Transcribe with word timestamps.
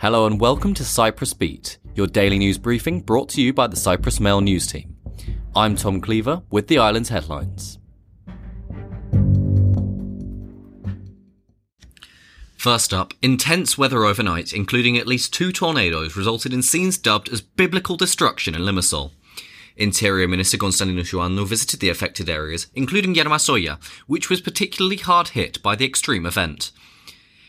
Hello 0.00 0.26
and 0.26 0.40
welcome 0.40 0.74
to 0.74 0.84
Cyprus 0.84 1.34
Beat, 1.34 1.76
your 1.96 2.06
daily 2.06 2.38
news 2.38 2.56
briefing 2.56 3.00
brought 3.00 3.28
to 3.30 3.42
you 3.42 3.52
by 3.52 3.66
the 3.66 3.74
Cyprus 3.74 4.20
Mail 4.20 4.40
news 4.40 4.68
team. 4.68 4.96
I'm 5.56 5.74
Tom 5.74 6.00
Cleaver 6.00 6.42
with 6.52 6.68
the 6.68 6.78
island's 6.78 7.08
headlines. 7.08 7.80
First 12.56 12.94
up, 12.94 13.12
intense 13.22 13.76
weather 13.76 14.04
overnight, 14.04 14.52
including 14.52 14.96
at 14.96 15.08
least 15.08 15.34
two 15.34 15.50
tornadoes, 15.50 16.16
resulted 16.16 16.52
in 16.52 16.62
scenes 16.62 16.96
dubbed 16.96 17.28
as 17.30 17.40
biblical 17.40 17.96
destruction 17.96 18.54
in 18.54 18.60
Limassol. 18.60 19.10
Interior 19.76 20.28
Minister 20.28 20.58
Konstantinos 20.58 21.12
Ioannou 21.12 21.44
visited 21.44 21.80
the 21.80 21.90
affected 21.90 22.30
areas, 22.30 22.68
including 22.72 23.16
Yermasoia, 23.16 23.82
which 24.06 24.30
was 24.30 24.40
particularly 24.40 24.98
hard 24.98 25.30
hit 25.30 25.60
by 25.60 25.74
the 25.74 25.84
extreme 25.84 26.24
event. 26.24 26.70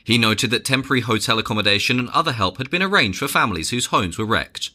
He 0.09 0.17
noted 0.17 0.49
that 0.49 0.65
temporary 0.65 1.01
hotel 1.01 1.37
accommodation 1.37 1.99
and 1.99 2.09
other 2.09 2.31
help 2.31 2.57
had 2.57 2.71
been 2.71 2.81
arranged 2.81 3.19
for 3.19 3.27
families 3.27 3.69
whose 3.69 3.93
homes 3.93 4.17
were 4.17 4.25
wrecked. 4.25 4.71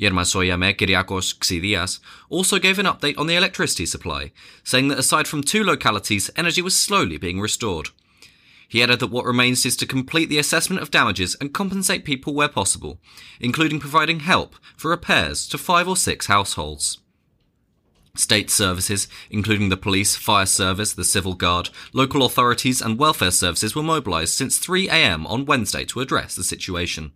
Yermasoia 0.00 0.58
Mayor 0.58 0.72
Kyriakos 0.72 1.38
Xidias 1.38 2.00
also 2.28 2.58
gave 2.58 2.80
an 2.80 2.86
update 2.86 3.16
on 3.16 3.28
the 3.28 3.36
electricity 3.36 3.86
supply, 3.86 4.32
saying 4.64 4.88
that 4.88 4.98
aside 4.98 5.28
from 5.28 5.44
two 5.44 5.62
localities, 5.62 6.32
energy 6.34 6.62
was 6.62 6.76
slowly 6.76 7.16
being 7.16 7.38
restored. 7.38 7.90
He 8.66 8.82
added 8.82 8.98
that 8.98 9.12
what 9.12 9.24
remains 9.24 9.64
is 9.64 9.76
to 9.76 9.86
complete 9.86 10.28
the 10.28 10.40
assessment 10.40 10.82
of 10.82 10.90
damages 10.90 11.36
and 11.40 11.54
compensate 11.54 12.04
people 12.04 12.34
where 12.34 12.48
possible, 12.48 12.98
including 13.38 13.78
providing 13.78 14.18
help 14.18 14.56
for 14.76 14.90
repairs 14.90 15.46
to 15.46 15.58
five 15.58 15.86
or 15.86 15.96
six 15.96 16.26
households. 16.26 16.98
State 18.16 18.50
services, 18.50 19.08
including 19.30 19.68
the 19.68 19.76
police, 19.76 20.16
fire 20.16 20.46
service, 20.46 20.92
the 20.92 21.04
civil 21.04 21.34
guard, 21.34 21.70
local 21.92 22.24
authorities, 22.24 22.80
and 22.80 22.98
welfare 22.98 23.30
services, 23.30 23.74
were 23.74 23.82
mobilised 23.82 24.32
since 24.34 24.58
3 24.58 24.88
am 24.88 25.26
on 25.26 25.44
Wednesday 25.44 25.84
to 25.84 26.00
address 26.00 26.34
the 26.34 26.42
situation. 26.42 27.12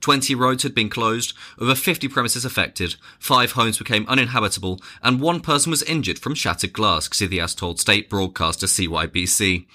20 0.00 0.34
roads 0.34 0.64
had 0.64 0.74
been 0.74 0.90
closed, 0.90 1.32
over 1.60 1.76
50 1.76 2.08
premises 2.08 2.44
affected, 2.44 2.96
5 3.20 3.52
homes 3.52 3.78
became 3.78 4.04
uninhabitable, 4.08 4.80
and 5.00 5.20
one 5.20 5.40
person 5.40 5.70
was 5.70 5.84
injured 5.84 6.18
from 6.18 6.34
shattered 6.34 6.72
glass, 6.72 7.08
Xidias 7.08 7.56
told 7.56 7.78
state 7.78 8.10
broadcaster 8.10 8.66
CYBC. 8.66 9.66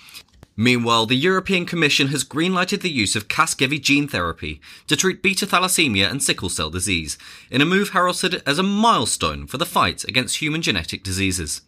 Meanwhile, 0.59 1.05
the 1.05 1.15
European 1.15 1.67
Commission 1.67 2.07
has 2.07 2.23
greenlighted 2.23 2.81
the 2.81 2.89
use 2.89 3.15
of 3.15 3.27
Casgevy 3.27 3.79
gene 3.79 4.07
therapy 4.07 4.59
to 4.87 4.95
treat 4.95 5.21
beta 5.21 5.45
thalassemia 5.45 6.09
and 6.09 6.21
sickle 6.21 6.49
cell 6.49 6.71
disease, 6.71 7.15
in 7.51 7.61
a 7.61 7.65
move 7.65 7.89
heralded 7.89 8.41
as 8.43 8.57
a 8.57 8.63
milestone 8.63 9.45
for 9.45 9.59
the 9.59 9.67
fight 9.67 10.03
against 10.05 10.37
human 10.37 10.63
genetic 10.63 11.03
diseases. 11.03 11.61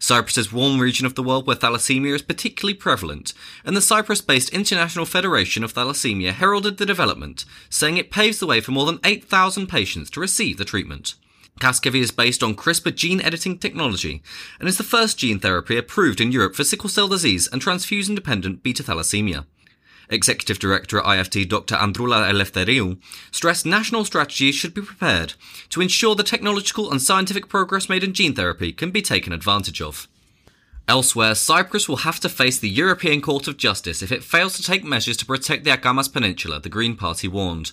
Cyprus 0.00 0.36
is 0.36 0.52
one 0.52 0.80
region 0.80 1.06
of 1.06 1.14
the 1.14 1.22
world 1.22 1.46
where 1.46 1.56
thalassemia 1.56 2.12
is 2.12 2.22
particularly 2.22 2.74
prevalent, 2.74 3.34
and 3.64 3.76
the 3.76 3.80
Cyprus 3.80 4.20
based 4.20 4.50
International 4.50 5.06
Federation 5.06 5.62
of 5.62 5.72
Thalassemia 5.72 6.32
heralded 6.32 6.76
the 6.76 6.86
development, 6.86 7.44
saying 7.70 7.96
it 7.96 8.10
paves 8.10 8.40
the 8.40 8.46
way 8.46 8.60
for 8.60 8.72
more 8.72 8.86
than 8.86 9.00
8,000 9.04 9.68
patients 9.68 10.10
to 10.10 10.20
receive 10.20 10.56
the 10.56 10.64
treatment. 10.64 11.14
Casgevy 11.58 12.00
is 12.00 12.10
based 12.10 12.42
on 12.42 12.54
CRISPR 12.54 12.94
gene 12.94 13.20
editing 13.20 13.58
technology 13.58 14.22
and 14.58 14.68
is 14.68 14.78
the 14.78 14.84
first 14.84 15.18
gene 15.18 15.38
therapy 15.38 15.76
approved 15.76 16.20
in 16.20 16.32
Europe 16.32 16.54
for 16.54 16.64
sickle 16.64 16.88
cell 16.88 17.08
disease 17.08 17.48
and 17.48 17.60
transfusion 17.60 18.14
dependent 18.14 18.62
beta 18.62 18.82
thalassemia. 18.82 19.44
Executive 20.10 20.58
Director 20.58 20.98
at 20.98 21.04
IFT 21.04 21.48
Dr. 21.48 21.74
Androula 21.74 22.30
Eleftheriou 22.30 22.98
stressed 23.30 23.66
national 23.66 24.04
strategies 24.04 24.54
should 24.54 24.74
be 24.74 24.80
prepared 24.80 25.34
to 25.70 25.80
ensure 25.80 26.14
the 26.14 26.22
technological 26.22 26.90
and 26.90 27.02
scientific 27.02 27.48
progress 27.48 27.88
made 27.88 28.02
in 28.02 28.14
gene 28.14 28.34
therapy 28.34 28.72
can 28.72 28.90
be 28.90 29.02
taken 29.02 29.32
advantage 29.32 29.82
of. 29.82 30.08
Elsewhere, 30.88 31.34
Cyprus 31.34 31.86
will 31.86 31.98
have 31.98 32.18
to 32.20 32.30
face 32.30 32.58
the 32.58 32.70
European 32.70 33.20
Court 33.20 33.46
of 33.46 33.58
Justice 33.58 34.00
if 34.00 34.10
it 34.10 34.24
fails 34.24 34.56
to 34.56 34.62
take 34.62 34.84
measures 34.84 35.18
to 35.18 35.26
protect 35.26 35.64
the 35.64 35.70
Akamas 35.70 36.10
Peninsula, 36.10 36.60
the 36.60 36.70
Green 36.70 36.96
Party 36.96 37.28
warned. 37.28 37.72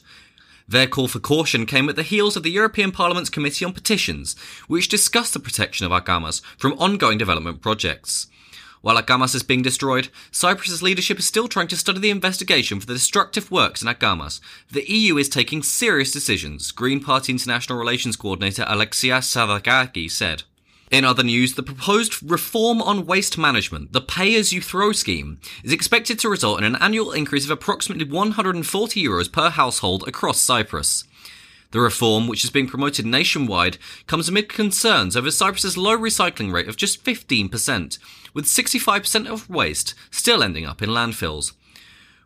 Their 0.68 0.88
call 0.88 1.08
for 1.08 1.20
caution 1.20 1.66
came 1.66 1.90
at 1.90 1.96
the 1.96 2.04
heels 2.04 2.36
of 2.36 2.44
the 2.44 2.52
European 2.52 2.92
Parliament's 2.92 3.30
Committee 3.30 3.66
on 3.66 3.74
Petitions, 3.74 4.36
which 4.68 4.90
discussed 4.90 5.34
the 5.34 5.40
protection 5.40 5.86
of 5.86 5.92
Akamas 5.92 6.42
from 6.58 6.74
ongoing 6.74 7.18
development 7.18 7.62
projects. 7.62 8.28
While 8.82 9.02
Akamas 9.02 9.34
is 9.34 9.42
being 9.42 9.64
destroyed, 9.64 10.10
Cyprus's 10.32 10.84
leadership 10.84 11.18
is 11.18 11.26
still 11.26 11.48
trying 11.48 11.68
to 11.70 11.78
study 11.78 12.00
the 12.00 12.12
investigation 12.12 12.80
for 12.80 12.86
the 12.86 12.94
destructive 12.94 13.50
works 13.50 13.82
in 13.82 13.88
Akamas. 13.88 14.40
The 14.72 14.88
EU 14.92 15.18
is 15.18 15.30
taking 15.30 15.64
serious 15.64 16.12
decisions, 16.12 16.72
Green 16.72 17.00
Party 17.00 17.32
International 17.32 17.80
Relations 17.80 18.16
Coordinator 18.16 18.64
Alexia 18.68 19.18
Savagaki 19.20 20.10
said. 20.10 20.44
In 20.92 21.04
other 21.04 21.24
news, 21.24 21.56
the 21.56 21.64
proposed 21.64 22.22
reform 22.22 22.82
on 22.82 23.08
waste 23.08 23.38
management, 23.38 23.92
the 23.92 24.02
pay 24.02 24.36
as 24.36 24.54
you 24.54 24.62
throw 24.62 24.92
scheme, 24.92 25.40
is 25.64 25.72
expected 25.72 26.20
to 26.20 26.30
result 26.30 26.60
in 26.60 26.64
an 26.64 26.76
annual 26.76 27.12
increase 27.12 27.44
of 27.46 27.52
approximately 27.52 28.06
140 28.06 29.04
euros 29.04 29.32
per 29.32 29.50
household 29.50 30.08
across 30.08 30.40
Cyprus. 30.40 31.04
The 31.72 31.80
reform, 31.80 32.28
which 32.28 32.44
is 32.44 32.52
being 32.52 32.68
promoted 32.68 33.06
nationwide, 33.06 33.80
comes 34.06 34.30
amid 34.30 34.48
concerns 34.48 35.18
over 35.18 35.32
Cyprus's 35.32 35.76
low 35.76 35.98
recycling 35.98 36.54
rate 36.54 36.70
of 36.70 36.78
just 36.78 37.04
15%, 37.04 37.98
with 38.34 38.46
65% 38.46 39.28
of 39.28 39.50
waste 39.50 39.96
still 40.12 40.44
ending 40.44 40.66
up 40.66 40.82
in 40.82 40.90
landfills. 40.90 41.54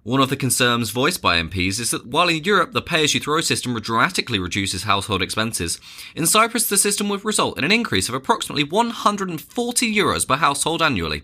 One 0.04 0.22
of 0.22 0.30
the 0.30 0.38
concerns 0.38 0.92
voiced 0.92 1.22
by 1.22 1.42
MPs 1.42 1.78
is 1.78 1.92
that 1.92 2.08
while 2.08 2.30
in 2.30 2.46
Europe 2.46 2.72
the 2.72 2.82
pay 2.82 3.04
as 3.04 3.14
you 3.14 3.20
throw 3.20 3.42
system 3.42 3.78
dramatically 3.82 4.40
reduces 4.40 4.84
household 4.84 5.22
expenses, 5.22 5.78
in 6.16 6.26
Cyprus 6.26 6.70
the 6.70 6.78
system 6.78 7.10
would 7.10 7.26
result 7.26 7.58
in 7.58 7.66
an 7.66 7.72
increase 7.74 8.08
of 8.08 8.16
approximately 8.16 8.64
140 8.64 9.94
euros 9.94 10.26
per 10.26 10.38
household 10.38 10.82
annually. 10.82 11.24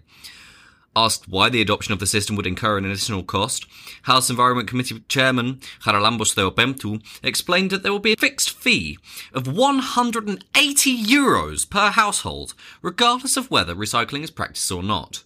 Asked 0.94 1.30
why 1.30 1.48
the 1.48 1.62
adoption 1.62 1.94
of 1.94 2.00
the 2.00 2.06
system 2.06 2.36
would 2.36 2.46
incur 2.46 2.78
an 2.78 2.84
additional 2.84 3.24
cost, 3.24 3.66
House 4.04 4.30
Environment 4.30 4.68
Committee 4.68 5.00
Chairman 5.08 5.62
Charalambos 5.82 6.36
Theopemptou 6.36 7.02
explained 7.24 7.70
that 7.70 7.82
there 7.82 7.94
will 7.94 8.00
be 8.00 8.14
a 8.14 8.18
fixed 8.18 8.52
fee 8.52 8.98
of 9.34 9.48
180 9.48 11.04
euros 11.06 11.70
per 11.70 11.92
household, 11.92 12.54
regardless 12.82 13.38
of 13.38 13.50
whether 13.50 13.74
recycling 13.74 14.24
is 14.24 14.32
practiced 14.32 14.70
or 14.70 14.84
not. 14.84 15.24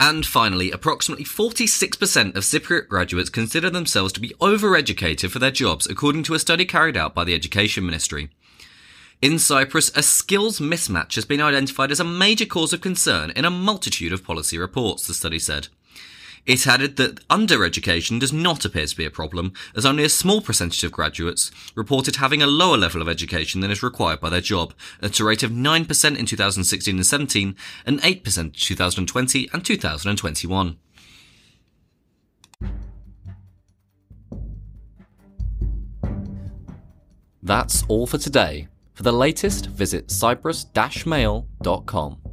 And 0.00 0.26
finally, 0.26 0.70
approximately 0.70 1.24
46% 1.24 2.36
of 2.36 2.42
Cypriot 2.42 2.88
graduates 2.88 3.30
consider 3.30 3.70
themselves 3.70 4.12
to 4.14 4.20
be 4.20 4.34
overeducated 4.40 5.30
for 5.30 5.38
their 5.38 5.50
jobs, 5.50 5.86
according 5.86 6.24
to 6.24 6.34
a 6.34 6.38
study 6.38 6.64
carried 6.64 6.96
out 6.96 7.14
by 7.14 7.24
the 7.24 7.34
Education 7.34 7.86
Ministry. 7.86 8.28
In 9.22 9.38
Cyprus, 9.38 9.90
a 9.96 10.02
skills 10.02 10.58
mismatch 10.58 11.14
has 11.14 11.24
been 11.24 11.40
identified 11.40 11.90
as 11.90 12.00
a 12.00 12.04
major 12.04 12.44
cause 12.44 12.72
of 12.72 12.80
concern 12.80 13.30
in 13.30 13.44
a 13.44 13.50
multitude 13.50 14.12
of 14.12 14.24
policy 14.24 14.58
reports, 14.58 15.06
the 15.06 15.14
study 15.14 15.38
said. 15.38 15.68
It 16.46 16.66
added 16.66 16.96
that 16.96 17.26
undereducation 17.28 18.20
does 18.20 18.32
not 18.32 18.66
appear 18.66 18.86
to 18.86 18.96
be 18.96 19.06
a 19.06 19.10
problem, 19.10 19.54
as 19.74 19.86
only 19.86 20.04
a 20.04 20.10
small 20.10 20.42
percentage 20.42 20.84
of 20.84 20.92
graduates 20.92 21.50
reported 21.74 22.16
having 22.16 22.42
a 22.42 22.46
lower 22.46 22.76
level 22.76 23.00
of 23.00 23.08
education 23.08 23.62
than 23.62 23.70
is 23.70 23.82
required 23.82 24.20
by 24.20 24.28
their 24.28 24.42
job, 24.42 24.74
at 25.00 25.18
a 25.18 25.24
rate 25.24 25.42
of 25.42 25.50
9% 25.50 26.18
in 26.18 26.26
2016 26.26 26.94
and 26.94 27.06
17, 27.06 27.56
and 27.86 28.02
8% 28.02 28.38
in 28.38 28.50
2020 28.50 29.48
and 29.52 29.64
2021. 29.64 30.76
That's 37.42 37.84
all 37.88 38.06
for 38.06 38.18
today. 38.18 38.68
For 38.94 39.02
the 39.02 39.12
latest, 39.12 39.66
visit 39.66 40.10
cyprus-mail.com. 40.10 42.23